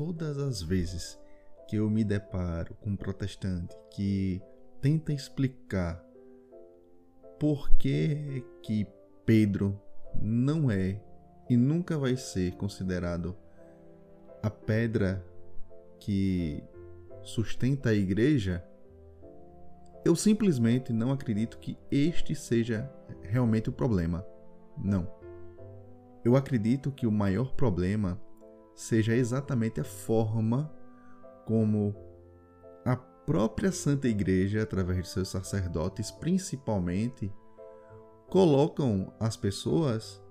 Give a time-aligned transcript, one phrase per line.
[0.00, 1.20] todas as vezes
[1.68, 4.40] que eu me deparo com um protestante que
[4.80, 6.02] tenta explicar
[7.38, 8.86] por que que
[9.26, 9.78] Pedro
[10.14, 10.98] não é
[11.50, 13.36] e nunca vai ser considerado
[14.42, 15.22] a pedra
[15.98, 16.64] que
[17.22, 18.64] sustenta a igreja,
[20.02, 24.26] eu simplesmente não acredito que este seja realmente o problema.
[24.82, 25.06] Não.
[26.24, 28.18] Eu acredito que o maior problema
[28.74, 30.72] seja exatamente a forma
[31.44, 31.94] como
[32.84, 37.32] a própria Santa Igreja, através de seus sacerdotes, principalmente,
[38.28, 40.22] colocam as pessoas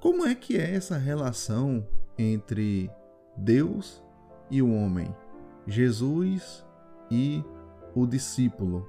[0.00, 1.86] como é que é essa relação
[2.18, 2.90] entre
[3.36, 4.04] Deus
[4.50, 5.14] e o homem,
[5.66, 6.64] Jesus
[7.10, 7.42] e
[7.94, 8.86] o discípulo.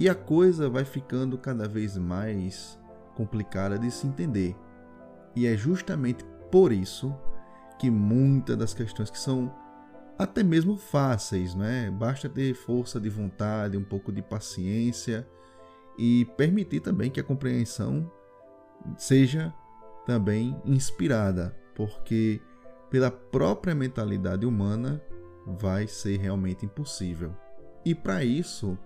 [0.00, 2.78] E a coisa vai ficando cada vez mais
[3.14, 4.56] complicada de se entender.
[5.34, 7.14] E é justamente por isso
[7.78, 9.52] que muitas das questões que são
[10.18, 11.90] até mesmo fáceis, né?
[11.90, 15.28] Basta ter força de vontade, um pouco de paciência
[15.98, 18.10] e permitir também que a compreensão
[18.96, 19.52] seja
[20.06, 22.40] também inspirada, porque
[22.90, 25.02] pela própria mentalidade humana
[25.46, 27.34] vai ser realmente impossível.
[27.84, 28.78] E para isso,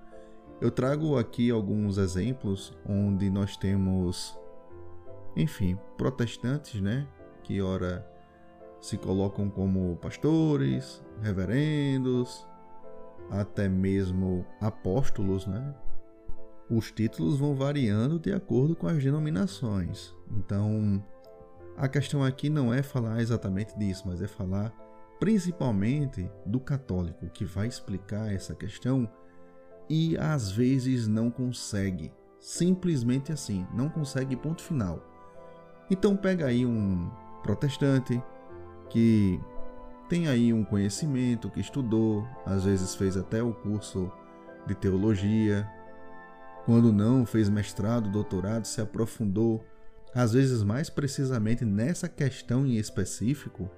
[0.60, 4.38] eu trago aqui alguns exemplos onde nós temos,
[5.36, 7.06] enfim, protestantes, né,
[7.42, 8.06] que ora
[8.80, 12.46] se colocam como pastores, reverendos,
[13.30, 15.74] até mesmo apóstolos, né?
[16.68, 20.14] Os títulos vão variando de acordo com as denominações.
[20.30, 21.04] Então,
[21.76, 24.72] a questão aqui não é falar exatamente disso, mas é falar
[25.18, 29.08] principalmente do católico, que vai explicar essa questão
[29.88, 32.12] e às vezes não consegue.
[32.38, 35.04] Simplesmente assim, não consegue ponto final.
[35.90, 37.10] Então pega aí um
[37.42, 38.22] protestante
[38.90, 39.40] que
[40.08, 44.12] tem aí um conhecimento, que estudou, às vezes fez até o curso
[44.66, 45.66] de teologia,
[46.66, 49.64] quando não, fez mestrado, doutorado, se aprofundou,
[50.14, 53.70] às vezes mais precisamente nessa questão em específico,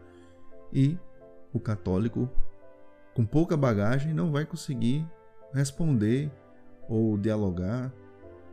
[0.73, 0.99] e
[1.53, 2.29] o católico,
[3.15, 5.07] com pouca bagagem, não vai conseguir
[5.53, 6.33] responder
[6.89, 7.93] ou dialogar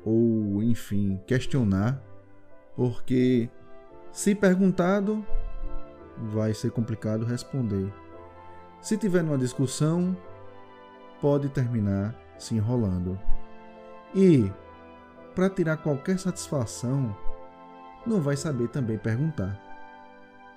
[0.03, 2.01] ou, enfim, questionar,
[2.75, 3.49] porque
[4.11, 5.25] se perguntado,
[6.19, 7.91] vai ser complicado responder.
[8.81, 10.15] Se tiver numa discussão,
[11.21, 13.19] pode terminar se enrolando.
[14.15, 14.51] E,
[15.35, 17.15] para tirar qualquer satisfação,
[18.05, 19.59] não vai saber também perguntar.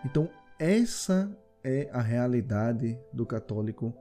[0.05, 0.29] Então,
[0.59, 1.31] essa
[1.63, 3.95] é a realidade do católico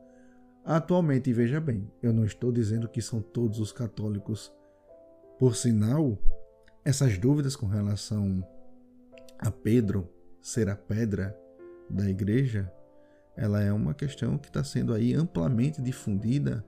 [0.64, 1.30] atualmente.
[1.30, 4.52] E veja bem, eu não estou dizendo que são todos os católicos.
[5.40, 6.18] Por sinal,
[6.86, 8.48] essas dúvidas com relação
[9.40, 10.08] a Pedro
[10.42, 11.38] ser a pedra
[11.92, 12.72] da igreja,
[13.36, 16.66] ela é uma questão que está sendo aí amplamente difundida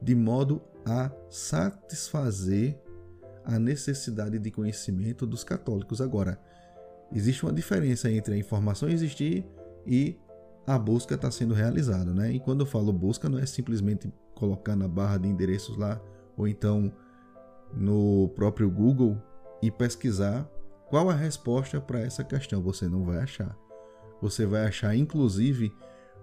[0.00, 2.78] de modo a satisfazer
[3.44, 6.00] a necessidade de conhecimento dos católicos.
[6.00, 6.38] Agora,
[7.12, 9.44] existe uma diferença entre a informação existir
[9.86, 10.16] e
[10.66, 12.32] a busca está sendo realizada, né?
[12.32, 16.00] E quando eu falo busca, não é simplesmente colocar na barra de endereços lá
[16.36, 16.92] ou então
[17.74, 19.20] no próprio Google
[19.60, 20.48] e pesquisar
[20.88, 22.62] qual a resposta para essa questão.
[22.62, 23.56] Você não vai achar.
[24.22, 25.74] Você vai achar, inclusive,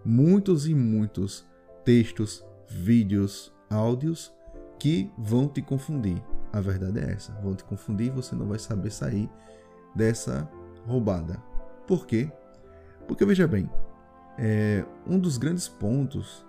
[0.06, 1.46] muitos e muitos
[1.84, 4.34] textos, vídeos, áudios
[4.80, 6.24] que vão te confundir.
[6.54, 9.30] A verdade é essa: vão te confundir e você não vai saber sair
[9.94, 10.50] dessa
[10.88, 11.44] roubada.
[11.86, 12.32] Por quê?
[13.06, 13.70] Porque veja bem,
[14.38, 16.46] é, um dos grandes pontos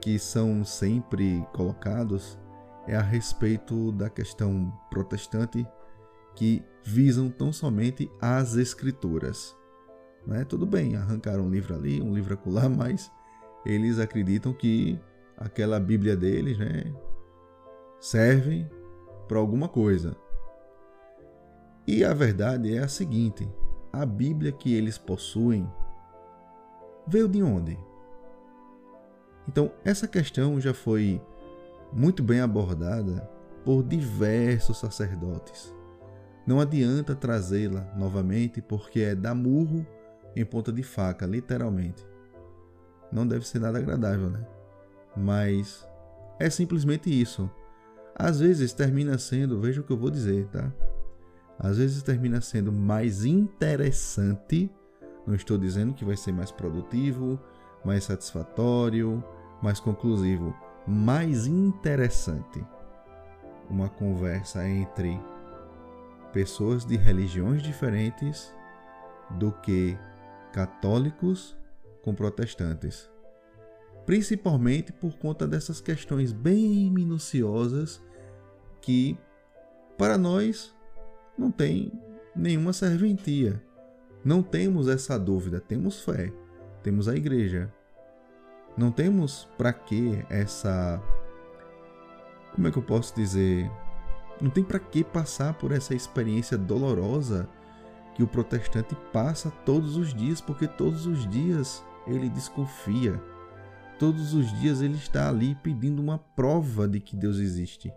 [0.00, 2.38] que são sempre colocados
[2.86, 5.66] é a respeito da questão protestante
[6.34, 9.56] que visam tão somente as escrituras.
[10.26, 10.44] Né?
[10.44, 13.10] Tudo bem, arrancaram um livro ali, um livro acolá, mas
[13.64, 14.98] eles acreditam que
[15.36, 16.92] aquela Bíblia deles né,
[18.00, 18.66] serve
[19.28, 20.16] para alguma coisa.
[21.86, 23.48] E a verdade é a seguinte:
[23.92, 25.70] a Bíblia que eles possuem
[27.06, 27.78] veio de onde?
[29.48, 31.22] Então, essa questão já foi
[31.92, 33.30] muito bem abordada
[33.64, 35.72] por diversos sacerdotes.
[36.44, 39.86] Não adianta trazê-la novamente porque é dar murro
[40.36, 42.06] em ponta de faca, literalmente.
[43.10, 44.46] Não deve ser nada agradável, né?
[45.16, 45.84] Mas
[46.38, 47.50] é simplesmente isso.
[48.14, 50.72] Às vezes termina sendo, veja o que eu vou dizer, tá?
[51.58, 54.70] Às vezes termina sendo mais interessante
[55.26, 57.38] não estou dizendo que vai ser mais produtivo,
[57.84, 59.22] mais satisfatório,
[59.60, 60.54] mais conclusivo,
[60.86, 62.64] mais interessante.
[63.68, 65.20] Uma conversa entre
[66.32, 68.54] pessoas de religiões diferentes
[69.30, 69.98] do que
[70.56, 71.54] católicos
[72.00, 73.10] com protestantes.
[74.06, 78.02] Principalmente por conta dessas questões bem minuciosas
[78.80, 79.18] que,
[79.98, 80.74] para nós,
[81.36, 81.92] não tem
[82.34, 83.62] nenhuma serventia.
[84.24, 86.32] Não temos essa dúvida, temos fé,
[86.82, 87.70] temos a igreja.
[88.78, 91.02] Não temos para que essa.
[92.54, 93.70] Como é que eu posso dizer?
[94.40, 97.46] Não tem para que passar por essa experiência dolorosa
[98.16, 103.22] que o protestante passa todos os dias, porque todos os dias ele desconfia.
[103.98, 107.92] Todos os dias ele está ali pedindo uma prova de que Deus existe.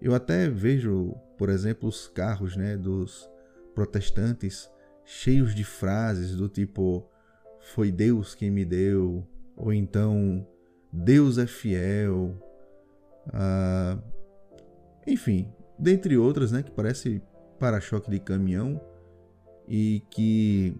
[0.00, 3.28] Eu até vejo, por exemplo, os carros né, dos
[3.74, 4.70] protestantes
[5.04, 7.10] cheios de frases do tipo:
[7.74, 9.26] Foi Deus quem me deu,
[9.56, 10.46] ou então
[10.92, 12.40] Deus é fiel.
[13.32, 13.98] Ah,
[15.04, 17.20] enfim, dentre outras, né, que parece
[17.58, 18.80] para-choque de caminhão
[19.68, 20.76] e que,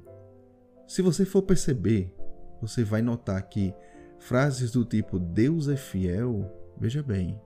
[0.86, 2.14] se você for perceber,
[2.60, 3.74] você vai notar que
[4.18, 7.40] frases do tipo Deus é fiel, veja bem,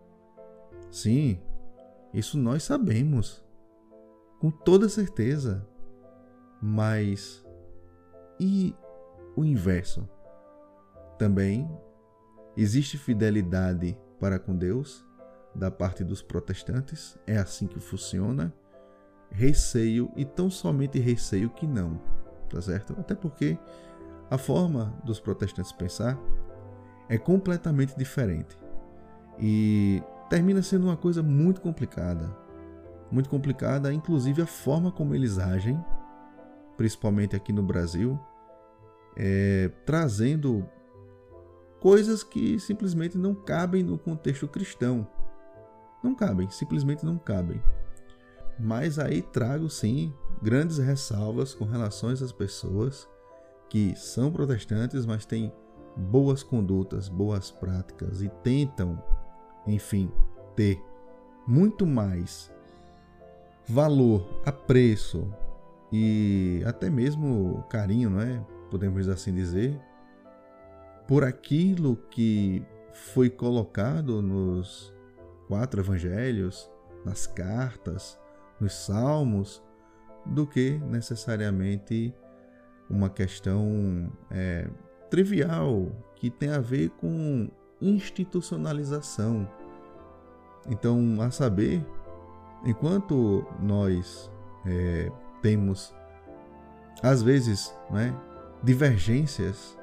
[0.91, 1.41] sim,
[2.13, 3.45] isso nós sabemos,
[4.39, 5.67] com toda certeza,
[6.63, 7.45] mas
[8.39, 8.75] e
[9.37, 10.09] o inverso?
[11.19, 11.71] Também
[12.57, 15.05] existe fidelidade para com Deus?
[15.55, 18.53] da parte dos protestantes, é assim que funciona.
[19.31, 22.01] Receio e tão somente receio que não,
[22.49, 22.95] tá certo?
[22.99, 23.59] Até porque
[24.31, 26.19] a forma dos protestantes pensar
[27.09, 28.57] é completamente diferente
[29.39, 32.37] e termina sendo uma coisa muito complicada.
[33.11, 35.83] Muito complicada, inclusive a forma como eles agem,
[36.77, 38.19] principalmente aqui no Brasil,
[39.17, 40.65] é, trazendo
[41.81, 45.05] coisas que simplesmente não cabem no contexto cristão.
[46.05, 47.61] Não cabem, simplesmente não cabem.
[48.61, 50.13] Mas aí trago sim
[50.43, 53.09] grandes ressalvas com relação às pessoas
[53.69, 55.53] que são protestantes, mas têm
[55.97, 59.03] boas condutas, boas práticas e tentam,
[59.67, 60.11] enfim,
[60.57, 60.83] ter
[61.47, 62.53] muito mais
[63.67, 65.33] valor, apreço
[65.93, 68.45] e até mesmo carinho, não é?
[68.71, 69.81] Podemos assim dizer,
[71.07, 74.93] por aquilo que foi colocado nos
[75.49, 76.71] quatro evangelhos,
[77.05, 78.19] nas cartas,
[78.61, 79.63] nos salmos,
[80.27, 82.15] do que necessariamente
[82.89, 84.69] uma questão é,
[85.09, 87.49] trivial que tem a ver com
[87.81, 89.49] institucionalização.
[90.69, 91.85] Então, a saber,
[92.65, 94.31] enquanto nós
[94.67, 95.11] é,
[95.41, 95.95] temos,
[97.03, 98.15] às vezes, né,
[98.63, 99.79] divergências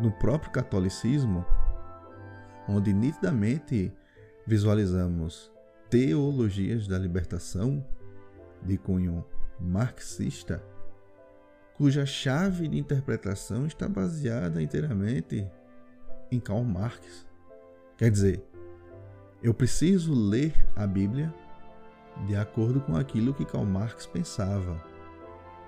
[0.00, 1.44] no próprio catolicismo,
[2.68, 3.92] onde nitidamente
[4.46, 5.52] visualizamos
[5.90, 7.84] teologias da libertação
[8.62, 9.24] de cunho
[9.58, 10.62] marxista,
[11.74, 15.46] cuja chave de interpretação está baseada inteiramente
[16.30, 17.26] em Karl Marx.
[17.96, 18.44] Quer dizer,
[19.42, 21.32] eu preciso ler a Bíblia
[22.26, 24.82] de acordo com aquilo que Karl Marx pensava.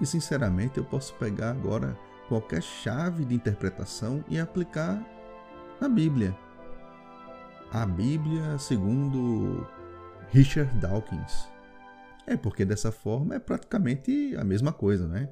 [0.00, 1.96] E sinceramente, eu posso pegar agora
[2.28, 5.04] qualquer chave de interpretação e aplicar
[5.80, 6.36] na Bíblia
[7.72, 9.66] a Bíblia segundo
[10.32, 11.49] Richard Dawkins.
[12.30, 15.28] É porque dessa forma é praticamente a mesma coisa, né?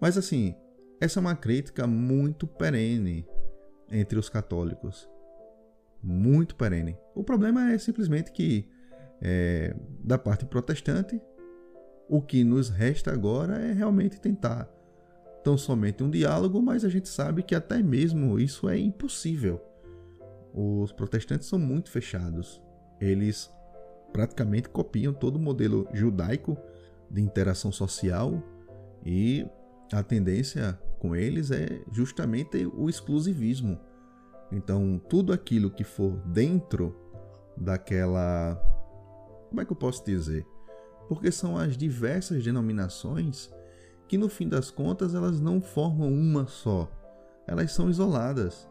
[0.00, 0.56] Mas assim,
[1.00, 3.24] essa é uma crítica muito perene
[3.88, 5.08] entre os católicos.
[6.02, 6.98] Muito perene.
[7.14, 8.68] O problema é simplesmente que,
[9.22, 11.22] é, da parte protestante,
[12.08, 14.68] o que nos resta agora é realmente tentar
[15.44, 19.60] tão somente um diálogo, mas a gente sabe que até mesmo isso é impossível.
[20.52, 22.60] Os protestantes são muito fechados.
[23.00, 23.48] Eles
[24.12, 26.56] praticamente copiam todo o modelo judaico
[27.10, 28.42] de interação social
[29.04, 29.46] e
[29.92, 33.78] a tendência com eles é justamente o exclusivismo.
[34.52, 36.94] Então, tudo aquilo que for dentro
[37.56, 38.54] daquela.
[39.48, 40.46] Como é que eu posso dizer?
[41.08, 43.50] Porque são as diversas denominações
[44.06, 46.90] que, no fim das contas, elas não formam uma só.
[47.46, 48.68] Elas são isoladas.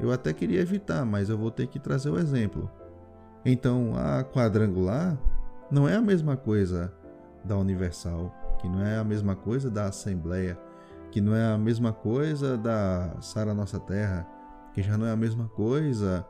[0.00, 2.70] Eu até queria evitar, mas eu vou ter que trazer o exemplo.
[3.44, 5.18] Então, a quadrangular
[5.70, 6.92] não é a mesma coisa
[7.44, 10.58] da Universal, que não é a mesma coisa da Assembleia,
[11.10, 14.26] que não é a mesma coisa da Sara Nossa Terra,
[14.72, 16.24] que já não é a mesma coisa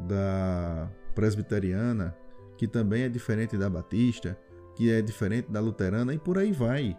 [0.00, 2.14] da Presbiteriana,
[2.56, 4.38] que também é diferente da Batista,
[4.76, 6.98] que é diferente da Luterana e por aí vai.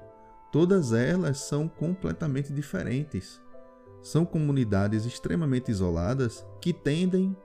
[0.51, 3.41] Todas elas são completamente diferentes
[4.05, 7.35] são comunidades extremamente isoladas que tendem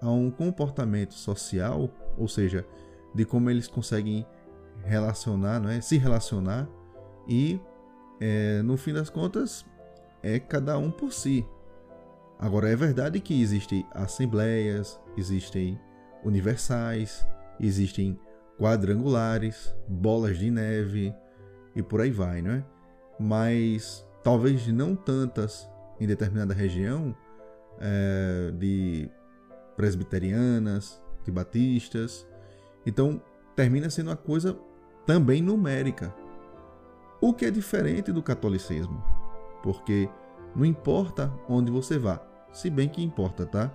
[0.00, 2.66] a um comportamento social, ou seja,
[3.14, 4.26] de como eles conseguem
[4.84, 5.80] relacionar, não é?
[5.80, 6.68] se relacionar
[7.28, 7.60] e,
[8.20, 9.66] é, no fim das contas,
[10.22, 11.46] é cada um por si.
[12.38, 15.78] Agora é verdade que existem assembleias, existem
[16.24, 17.26] universais,
[17.58, 18.18] existem
[18.58, 21.14] quadrangulares, bolas de neve
[21.74, 22.64] e por aí vai, não é?
[23.18, 25.68] Mas talvez não tantas
[26.00, 27.14] em determinada região
[27.80, 29.10] é, de
[29.78, 32.26] presbiterianas, de batistas.
[32.84, 33.22] Então
[33.54, 34.58] termina sendo uma coisa
[35.06, 36.12] também numérica,
[37.20, 39.02] o que é diferente do catolicismo,
[39.62, 40.08] porque
[40.54, 42.20] não importa onde você vá,
[42.52, 43.72] se bem que importa, tá?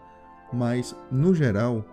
[0.52, 1.84] Mas no geral,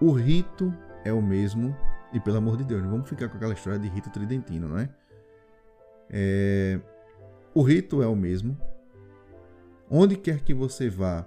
[0.00, 1.74] o rito é o mesmo
[2.12, 4.78] e pelo amor de Deus, não vamos ficar com aquela história de rito tridentino, não
[4.78, 4.88] é?
[6.10, 6.80] é...
[7.54, 8.58] O rito é o mesmo.
[9.90, 11.24] Onde quer que você vá,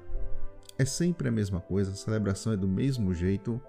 [0.78, 3.62] é sempre a mesma coisa, a celebração é do mesmo jeito.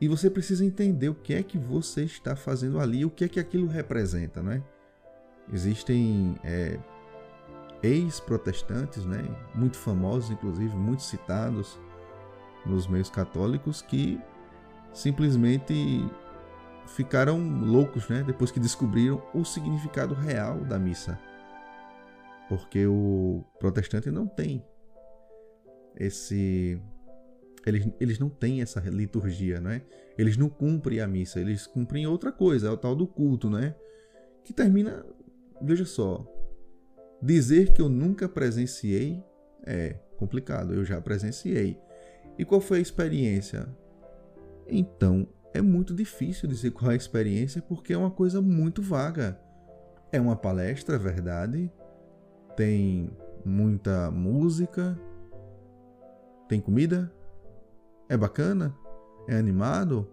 [0.00, 3.28] E você precisa entender o que é que você está fazendo ali, o que é
[3.28, 4.62] que aquilo representa, né?
[5.52, 6.78] Existem é,
[7.82, 9.24] ex-protestantes, né?
[9.54, 11.78] Muito famosos, inclusive, muito citados
[12.66, 14.20] nos meios católicos, que
[14.92, 16.04] simplesmente
[16.86, 18.22] ficaram loucos, né?
[18.22, 21.18] Depois que descobriram o significado real da missa.
[22.48, 24.64] Porque o protestante não tem
[25.96, 26.80] esse
[27.66, 29.82] eles, eles não têm essa liturgia, né?
[30.18, 33.74] Eles não cumprem a missa, eles cumprem outra coisa, é o tal do culto, né?
[34.44, 35.04] Que termina,
[35.62, 36.26] veja só,
[37.22, 39.24] dizer que eu nunca presenciei
[39.66, 41.78] é complicado, eu já presenciei.
[42.38, 43.66] E qual foi a experiência?
[44.68, 49.40] Então, é muito difícil dizer qual é a experiência porque é uma coisa muito vaga.
[50.12, 51.70] É uma palestra, é verdade.
[52.56, 53.10] Tem
[53.44, 54.98] muita música.
[56.48, 57.12] Tem comida.
[58.08, 58.74] É bacana.
[59.28, 60.08] É animado.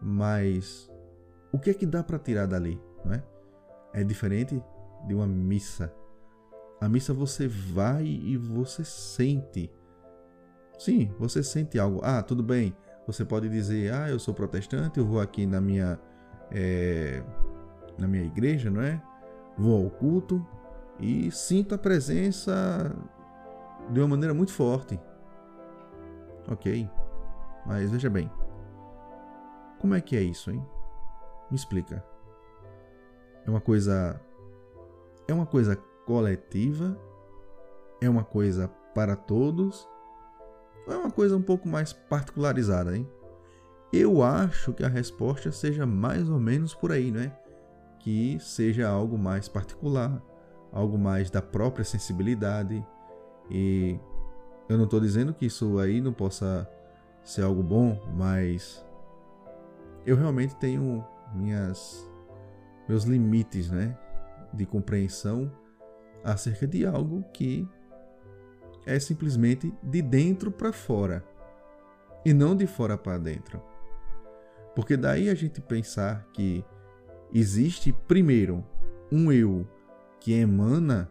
[0.00, 0.90] Mas
[1.52, 3.22] o que é que dá para tirar dali, não é?
[3.92, 4.62] É diferente
[5.06, 5.92] de uma missa.
[6.80, 9.72] A missa você vai e você sente.
[10.78, 12.00] Sim, você sente algo.
[12.02, 12.74] Ah, tudo bem
[13.06, 15.98] você pode dizer, ah, eu sou protestante, eu vou aqui na minha,
[16.50, 17.22] é,
[17.98, 19.00] na minha igreja, não é?
[19.58, 20.44] Vou ao culto
[20.98, 22.94] e sinto a presença
[23.90, 24.98] de uma maneira muito forte.
[26.48, 26.88] Ok,
[27.66, 28.30] mas veja bem,
[29.78, 30.64] como é que é isso, hein?
[31.50, 32.04] Me explica.
[33.46, 34.20] É uma coisa,
[35.28, 36.98] é uma coisa coletiva?
[38.00, 39.88] É uma coisa para todos?
[40.86, 43.08] é uma coisa um pouco mais particularizada, hein?
[43.92, 47.32] Eu acho que a resposta seja mais ou menos por aí, né?
[48.00, 50.20] Que seja algo mais particular,
[50.72, 52.84] algo mais da própria sensibilidade.
[53.50, 53.98] E
[54.68, 56.68] eu não estou dizendo que isso aí não possa
[57.22, 58.84] ser algo bom, mas
[60.06, 61.04] eu realmente tenho
[61.34, 62.08] minhas
[62.88, 63.96] meus limites, né,
[64.52, 65.50] de compreensão
[66.22, 67.68] acerca de algo que
[68.86, 71.24] é simplesmente de dentro para fora
[72.24, 73.62] e não de fora para dentro.
[74.74, 76.64] Porque daí a gente pensar que
[77.32, 78.64] existe primeiro
[79.10, 79.66] um eu
[80.20, 81.10] que emana,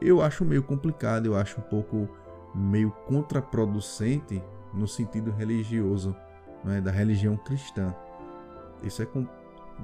[0.00, 2.08] eu acho meio complicado, eu acho um pouco
[2.54, 4.42] meio contraproducente
[4.72, 6.16] no sentido religioso,
[6.64, 6.80] não é?
[6.80, 7.94] da religião cristã.
[8.82, 9.06] Isso é,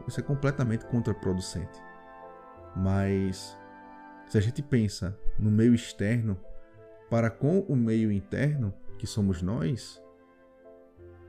[0.07, 1.81] isso é completamente contraproducente.
[2.75, 3.57] Mas
[4.27, 6.39] se a gente pensa no meio externo
[7.11, 10.03] para com o meio interno, que somos nós,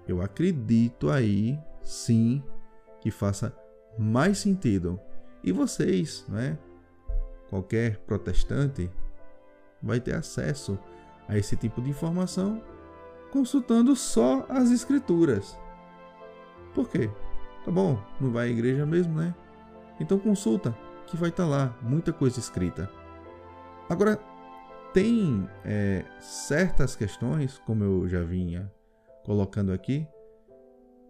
[0.08, 2.44] eu acredito aí sim
[3.01, 3.56] que faça
[3.98, 5.00] mais sentido.
[5.44, 6.58] E vocês, né?
[7.49, 8.89] Qualquer protestante
[9.81, 10.77] vai ter acesso
[11.27, 12.61] a esse tipo de informação
[13.31, 15.57] consultando só as escrituras.
[16.73, 17.09] Por quê?
[17.65, 19.35] Tá bom, não vai à igreja mesmo, né?
[19.99, 20.75] Então consulta,
[21.07, 22.89] que vai estar tá lá, muita coisa escrita.
[23.89, 24.19] Agora,
[24.93, 28.71] tem é, certas questões, como eu já vinha
[29.23, 30.07] colocando aqui,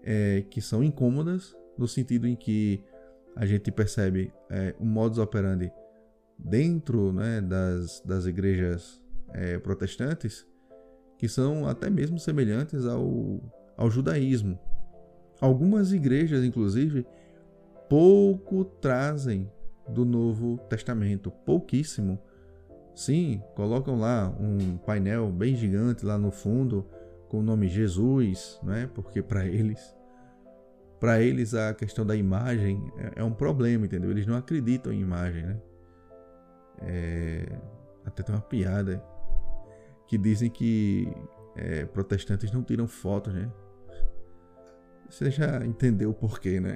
[0.03, 2.83] é, que são incômodas, no sentido em que
[3.35, 5.71] a gente percebe é, um modus operandi
[6.37, 9.01] dentro né, das, das igrejas
[9.33, 10.45] é, protestantes
[11.17, 13.41] que são até mesmo semelhantes ao,
[13.75, 14.59] ao judaísmo.
[15.41, 17.05] Algumas igrejas, inclusive,
[17.89, 19.51] pouco trazem
[19.89, 22.19] do Novo Testamento, pouquíssimo
[22.97, 26.83] Sim, colocam lá um painel bem gigante lá no fundo
[27.29, 28.89] com o nome Jesus, né?
[28.91, 29.95] Porque para eles,
[30.99, 34.09] para eles a questão da imagem é, é, um problema, entendeu?
[34.09, 35.61] Eles não acreditam em imagem, né?
[36.81, 37.45] É,
[38.05, 39.03] até tem uma piada
[40.07, 41.11] que dizem que
[41.55, 43.51] é, protestantes não tiram fotos, né?
[45.09, 46.75] Você já entendeu o porquê, né?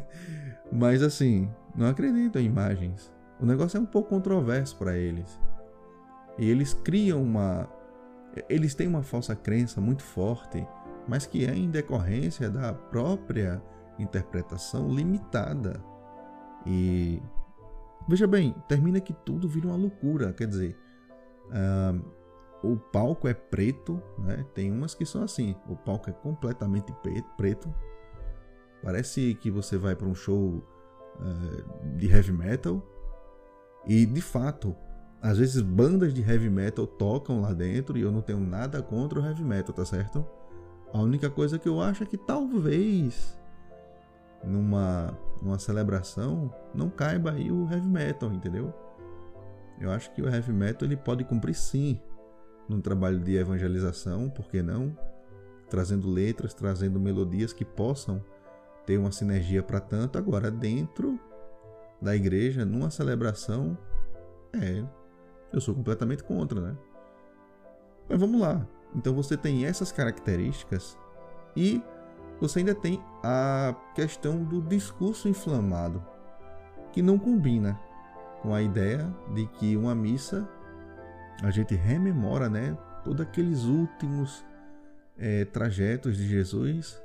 [0.72, 3.12] Mas assim, não acreditam em imagens.
[3.40, 5.38] o negócio é um pouco controverso para eles.
[6.38, 7.68] E eles criam uma.
[8.48, 10.66] Eles têm uma falsa crença muito forte,
[11.06, 13.62] mas que é em decorrência da própria
[13.98, 15.82] interpretação limitada.
[16.66, 17.20] E.
[18.08, 20.32] Veja bem, termina que tudo vira uma loucura.
[20.32, 20.76] Quer dizer,
[21.46, 22.02] uh,
[22.62, 24.44] o palco é preto, né?
[24.54, 26.92] Tem umas que são assim: o palco é completamente
[27.36, 27.72] preto.
[28.82, 30.62] Parece que você vai para um show
[31.16, 32.82] uh, de heavy metal.
[33.86, 34.76] E de fato,
[35.22, 39.20] às vezes bandas de heavy metal tocam lá dentro e eu não tenho nada contra
[39.20, 40.24] o heavy metal, tá certo?
[40.92, 43.38] A única coisa que eu acho é que talvez
[44.44, 48.72] numa, numa celebração não caiba aí o heavy metal, entendeu?
[49.80, 52.00] Eu acho que o heavy metal ele pode cumprir sim
[52.68, 54.96] num trabalho de evangelização, por que não?
[55.68, 58.22] Trazendo letras, trazendo melodias que possam
[58.84, 60.18] ter uma sinergia para tanto.
[60.18, 61.18] Agora, dentro
[62.00, 63.76] da igreja, numa celebração,
[64.52, 64.84] é,
[65.52, 66.76] eu sou completamente contra, né?
[68.08, 68.66] Mas vamos lá.
[68.94, 70.98] Então você tem essas características
[71.56, 71.82] e
[72.40, 76.02] você ainda tem a questão do discurso inflamado,
[76.92, 77.78] que não combina
[78.42, 80.48] com a ideia de que uma missa
[81.42, 84.44] a gente rememora, né, todos aqueles últimos
[85.16, 87.00] é, trajetos de Jesus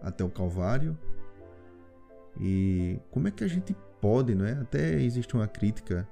[0.00, 0.96] até o Calvário.
[2.38, 4.52] E como é que a gente pode, não é?
[4.52, 6.08] Até existe uma crítica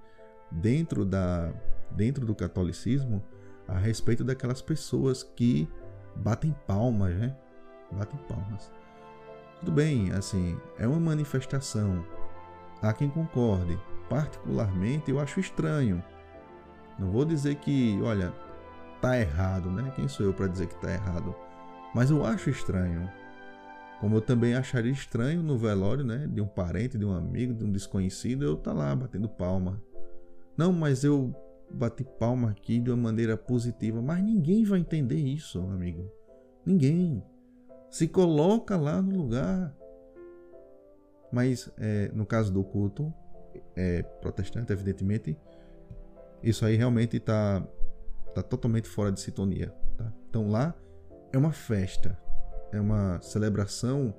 [0.50, 1.52] dentro, da,
[1.90, 3.25] dentro do catolicismo
[3.66, 5.68] a respeito daquelas pessoas que
[6.16, 7.37] batem palmas, né?
[7.92, 8.71] Batem palmas.
[9.61, 12.04] Tudo bem, assim, é uma manifestação.
[12.80, 13.78] Há quem concorde.
[14.09, 16.02] Particularmente, eu acho estranho.
[16.99, 18.33] Não vou dizer que, olha,
[19.00, 19.92] tá errado, né?
[19.95, 21.35] Quem sou eu para dizer que tá errado?
[21.95, 23.09] Mas eu acho estranho.
[24.00, 27.64] Como eu também acharia estranho no velório, né, de um parente, de um amigo, de
[27.64, 29.82] um desconhecido, eu tá lá batendo palma.
[30.56, 31.34] Não, mas eu
[31.71, 34.00] bati palma aqui de uma maneira positiva.
[34.00, 36.08] Mas ninguém vai entender isso, amigo.
[36.65, 37.23] Ninguém.
[37.91, 39.75] Se coloca lá no lugar.
[41.33, 43.13] Mas é, no caso do culto
[43.77, 45.37] é, protestante, evidentemente,
[46.43, 47.63] isso aí realmente está
[48.35, 49.75] tá totalmente fora de sintonia.
[49.97, 50.13] Tá?
[50.29, 50.75] Então lá
[51.33, 52.19] é uma festa,
[52.73, 54.15] é uma celebração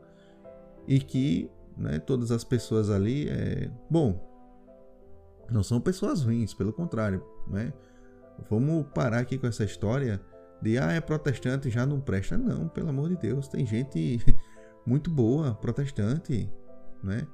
[0.88, 4.28] e que né, todas as pessoas ali, é, bom,
[5.50, 7.74] não são pessoas ruins, pelo contrário, né?
[8.50, 10.22] Vamos parar aqui com essa história
[10.62, 12.38] de ah, é protestante já não presta.
[12.38, 14.19] Não, pelo amor de Deus, tem gente
[14.86, 16.52] muito boa, protestante,
[17.04, 17.28] né?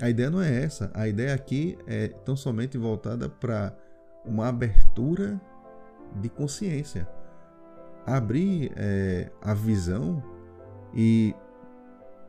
[0.00, 0.90] A ideia não é essa.
[0.94, 3.76] A ideia aqui é tão somente voltada para
[4.24, 5.40] uma abertura
[6.16, 7.08] de consciência.
[8.06, 10.22] Abrir é, a visão
[10.94, 11.34] e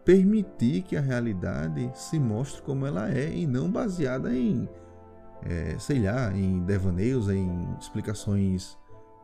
[0.04, 4.68] permitir que a realidade se mostre como ela é e não baseada em
[5.44, 8.78] é, sei lá, em devaneios, em explicações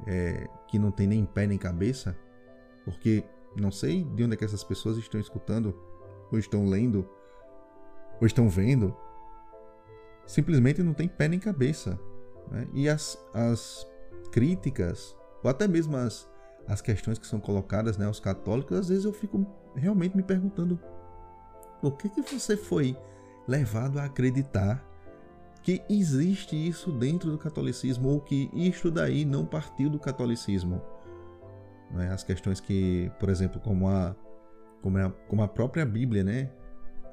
[0.07, 2.17] é, que não tem nem pé nem cabeça,
[2.83, 3.23] porque
[3.55, 5.75] não sei de onde é que essas pessoas estão escutando,
[6.31, 7.07] ou estão lendo,
[8.19, 8.95] ou estão vendo,
[10.25, 11.99] simplesmente não tem pé nem cabeça.
[12.51, 12.67] Né?
[12.73, 13.87] E as, as
[14.31, 16.29] críticas, ou até mesmo as,
[16.67, 20.79] as questões que são colocadas né, aos católicos, às vezes eu fico realmente me perguntando
[21.81, 22.97] por que, que você foi
[23.47, 24.83] levado a acreditar
[25.67, 30.81] que existe isso dentro do catolicismo ou que isto daí não partiu do catolicismo.
[31.91, 32.09] Né?
[32.09, 34.15] As questões que, por exemplo, como a,
[34.81, 36.49] como a, como a própria Bíblia, né?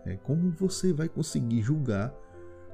[0.06, 2.14] É, como você vai conseguir julgar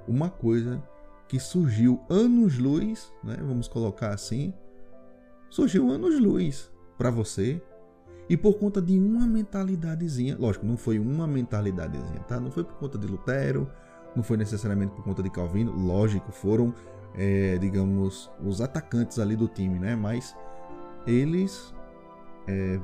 [0.06, 0.82] uma coisa
[1.26, 3.38] que surgiu anos-luz, né?
[3.40, 4.52] vamos colocar assim,
[5.48, 7.62] surgiu anos-luz para você
[8.28, 12.38] e por conta de uma mentalidadezinha, lógico, não foi uma mentalidadezinha, tá?
[12.38, 13.66] Não foi por conta de Lutero,
[14.14, 16.74] não foi necessariamente por conta de Calvino, lógico, foram,
[17.14, 19.94] é, digamos, os atacantes ali do time, né?
[19.94, 20.36] Mas
[21.06, 21.74] eles
[22.46, 22.80] é,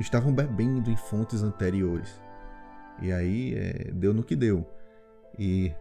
[0.00, 2.20] estavam bebendo em fontes anteriores.
[3.00, 4.66] E aí é, deu no que deu.
[5.38, 5.72] E,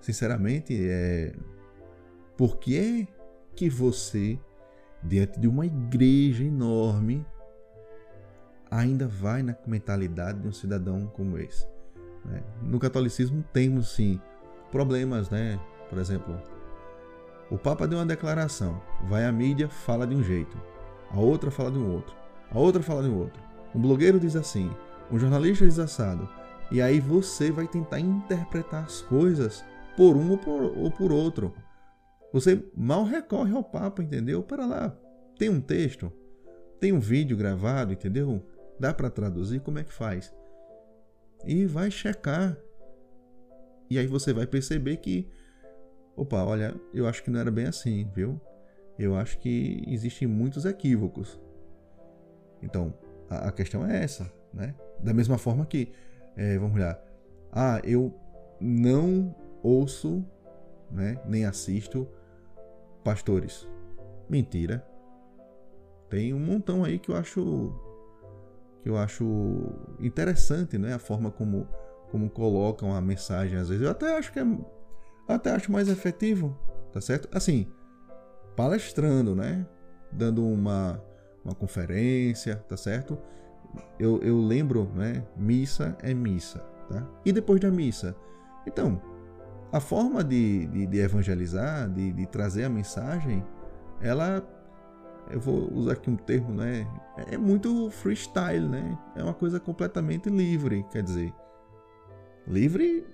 [0.00, 1.34] sinceramente, é,
[2.36, 3.08] por que é
[3.56, 4.38] que você,
[5.02, 7.26] diante de uma igreja enorme,
[8.70, 11.66] ainda vai na mentalidade de um cidadão como esse?
[12.24, 12.42] Né?
[12.62, 14.20] No catolicismo temos sim
[14.70, 15.58] problemas, né?
[15.88, 16.40] Por exemplo,
[17.50, 20.56] o Papa deu uma declaração, vai à mídia, fala de um jeito,
[21.10, 22.14] a outra fala de um outro,
[22.50, 23.42] a outra fala de um outro.
[23.74, 24.70] Um blogueiro diz assim,
[25.10, 26.28] um jornalista diz assado,
[26.70, 29.64] e aí você vai tentar interpretar as coisas
[29.96, 31.52] por um ou por, ou por outro.
[32.32, 34.42] Você mal recorre ao Papa, entendeu?
[34.42, 34.96] Para lá,
[35.36, 36.12] tem um texto,
[36.78, 38.46] tem um vídeo gravado, entendeu?
[38.78, 40.32] Dá para traduzir, como é que faz?
[41.44, 42.56] E vai checar.
[43.88, 45.28] E aí você vai perceber que
[46.16, 48.40] opa, olha, eu acho que não era bem assim, viu?
[48.98, 51.40] Eu acho que existem muitos equívocos.
[52.62, 52.92] Então,
[53.28, 54.74] a, a questão é essa, né?
[54.98, 55.92] Da mesma forma que,
[56.36, 57.02] é, vamos olhar,
[57.50, 58.14] ah, eu
[58.60, 60.22] não ouço,
[60.90, 62.06] né, nem assisto
[63.02, 63.66] pastores.
[64.28, 64.86] Mentira.
[66.10, 67.72] Tem um montão aí que eu acho
[68.82, 69.24] que eu acho
[69.98, 71.68] interessante, né, a forma como
[72.10, 73.84] como colocam a mensagem às vezes.
[73.84, 74.46] Eu até acho que é
[75.28, 76.58] até acho mais efetivo,
[76.92, 77.28] tá certo?
[77.32, 77.68] Assim,
[78.56, 79.64] palestrando, né?
[80.10, 81.00] Dando uma
[81.44, 83.18] uma conferência, tá certo?
[83.98, 85.24] Eu, eu lembro, né?
[85.36, 87.06] Missa é missa, tá?
[87.24, 88.16] E depois da missa?
[88.66, 89.00] Então,
[89.72, 93.44] a forma de, de, de evangelizar, de, de, trazer a mensagem,
[94.00, 94.42] ela,
[95.32, 96.86] eu vou usar aqui um termo, né?
[97.30, 98.98] É muito freestyle, né?
[99.16, 101.32] É uma coisa completamente livre, quer dizer,
[102.46, 103.06] livre,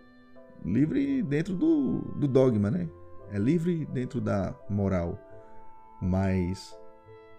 [0.65, 2.89] livre dentro do, do dogma, né?
[3.31, 5.19] É livre dentro da moral,
[6.01, 6.77] mas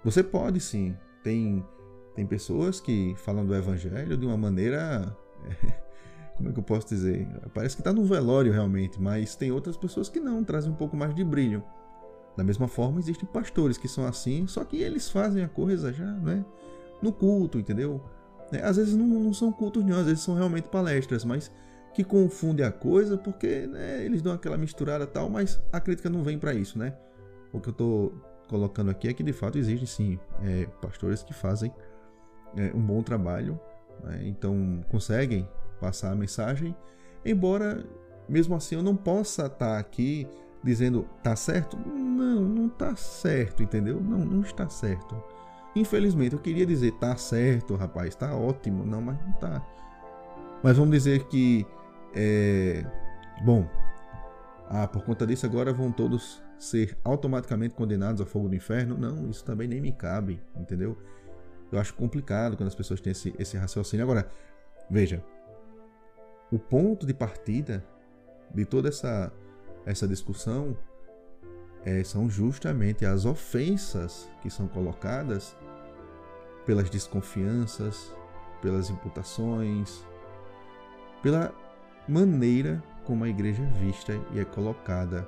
[0.03, 0.95] você pode sim.
[1.23, 1.65] Tem,
[2.15, 5.15] tem pessoas que falam do evangelho de uma maneira.
[6.37, 7.27] como é que eu posso dizer?
[7.53, 10.95] Parece que está no velório realmente, mas tem outras pessoas que não, trazem um pouco
[10.95, 11.63] mais de brilho.
[12.37, 16.05] Da mesma forma, existem pastores que são assim, só que eles fazem a coisa já,
[16.05, 16.45] né?
[17.01, 17.99] No culto, entendeu?
[18.51, 21.51] É, às vezes não, não são cultos não, às vezes são realmente palestras, mas
[21.95, 26.23] que confundem a coisa porque né, eles dão aquela misturada tal, mas a crítica não
[26.23, 26.95] vem para isso, né?
[27.51, 28.13] O que eu tô
[28.47, 31.73] colocando aqui é que de fato existem sim é, pastores que fazem
[32.55, 33.59] é, um bom trabalho,
[34.03, 34.21] né?
[34.25, 35.49] então conseguem
[35.81, 36.75] passar a mensagem,
[37.25, 37.83] embora
[38.29, 40.27] mesmo assim eu não possa estar aqui
[40.63, 44.01] dizendo tá certo, não, não tá certo, entendeu?
[44.01, 45.15] Não, não está certo.
[45.75, 49.65] Infelizmente eu queria dizer tá certo, rapaz, tá ótimo, não, mas não tá.
[50.63, 51.65] Mas vamos dizer que
[52.15, 52.83] é,
[53.43, 53.67] bom,
[54.69, 58.97] ah, por conta disso agora vão todos ser automaticamente condenados ao fogo do inferno.
[58.97, 60.97] Não, isso também nem me cabe, entendeu?
[61.71, 64.03] Eu acho complicado quando as pessoas têm esse, esse raciocínio.
[64.03, 64.29] Agora,
[64.89, 65.23] veja,
[66.51, 67.83] o ponto de partida
[68.53, 69.31] de toda essa,
[69.87, 70.77] essa discussão
[71.85, 75.55] é, são justamente as ofensas que são colocadas
[76.65, 78.13] pelas desconfianças,
[78.61, 80.05] pelas imputações,
[81.23, 81.53] pela
[82.07, 85.27] maneira como a igreja é vista e é colocada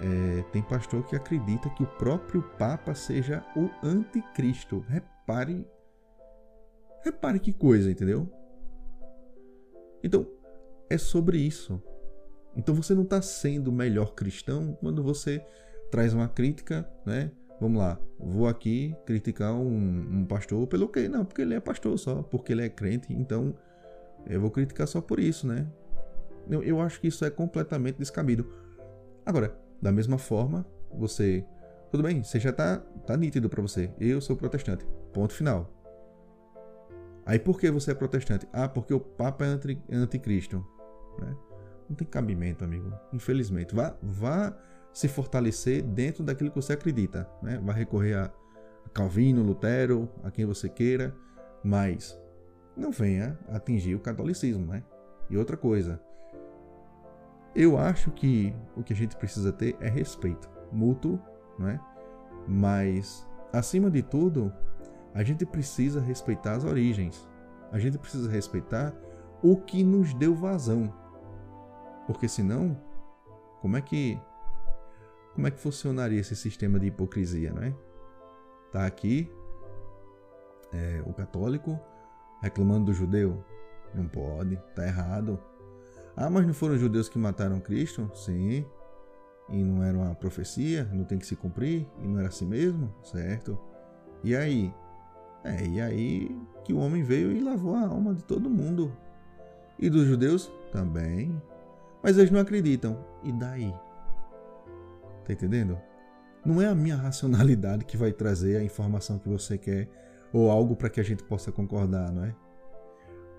[0.00, 4.84] é, tem pastor que acredita que o próprio Papa seja o anticristo.
[4.88, 5.66] Repare.
[7.04, 8.30] Repare que coisa, entendeu?
[10.02, 10.26] Então,
[10.88, 11.82] é sobre isso.
[12.56, 15.44] Então você não está sendo o melhor cristão quando você
[15.90, 17.30] traz uma crítica, né?
[17.60, 21.08] Vamos lá, vou aqui criticar um, um pastor pelo quê?
[21.08, 23.54] Não, porque ele é pastor só, porque ele é crente, então
[24.26, 25.66] eu vou criticar só por isso, né?
[26.48, 28.46] Eu, eu acho que isso é completamente descabido.
[29.24, 31.44] Agora, da mesma forma, você.
[31.90, 33.90] Tudo bem, você já tá, tá nítido para você.
[33.98, 34.86] Eu sou protestante.
[35.12, 35.72] Ponto final.
[37.24, 38.46] Aí por que você é protestante?
[38.52, 40.64] Ah, porque o Papa é anti, anticristo.
[41.20, 41.36] Né?
[41.88, 42.92] Não tem cabimento, amigo.
[43.12, 43.74] Infelizmente.
[43.74, 44.56] Vá, vá
[44.92, 47.28] se fortalecer dentro daquilo que você acredita.
[47.42, 47.58] Né?
[47.62, 48.32] Vá recorrer a
[48.92, 51.14] Calvino, Lutero, a quem você queira.
[51.62, 52.18] Mas
[52.76, 54.66] não venha atingir o catolicismo.
[54.66, 54.82] Né?
[55.30, 56.00] E outra coisa,
[57.54, 61.20] eu acho que o que a gente precisa ter é respeito mútuo,
[61.58, 61.80] né?
[62.46, 64.52] Mas acima de tudo,
[65.14, 67.28] a gente precisa respeitar as origens.
[67.72, 68.94] A gente precisa respeitar
[69.42, 70.92] o que nos deu vazão.
[72.08, 72.74] Porque senão,
[73.60, 74.18] como é que
[75.34, 77.72] como é que funcionaria esse sistema de hipocrisia, não é?
[78.72, 79.30] Tá aqui
[80.72, 81.78] é, o católico
[82.42, 83.44] reclamando do judeu,
[83.94, 85.38] não pode, tá errado.
[86.16, 88.10] Ah, mas não foram os judeus que mataram Cristo?
[88.14, 88.66] Sim.
[89.50, 90.84] E não era uma profecia?
[90.92, 91.86] Não tem que se cumprir?
[92.02, 92.92] E não era assim mesmo?
[93.02, 93.58] Certo.
[94.24, 94.74] E aí?
[95.44, 98.92] É, e aí que o homem veio e lavou a alma de todo mundo.
[99.78, 100.50] E dos judeus?
[100.72, 101.40] Também.
[102.02, 103.04] Mas eles não acreditam.
[103.22, 103.74] E daí?
[105.24, 105.78] Tá entendendo?
[106.44, 109.88] Não é a minha racionalidade que vai trazer a informação que você quer
[110.32, 112.34] ou algo para que a gente possa concordar, não é?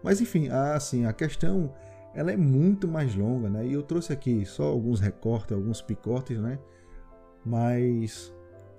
[0.03, 1.73] Mas enfim, assim, a questão
[2.13, 3.65] ela é muito mais longa, né?
[3.65, 6.59] E eu trouxe aqui só alguns recortes, alguns picotes, né?
[7.45, 8.33] Mas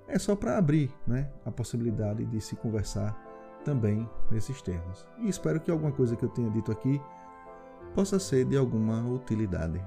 [0.07, 3.17] é só para abrir, né, a possibilidade de se conversar
[3.63, 5.07] também nesses termos.
[5.19, 7.01] E espero que alguma coisa que eu tenha dito aqui
[7.93, 9.81] possa ser de alguma utilidade.